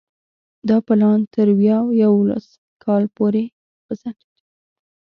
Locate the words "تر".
1.33-1.47